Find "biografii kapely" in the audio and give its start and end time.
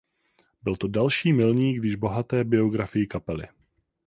2.43-3.47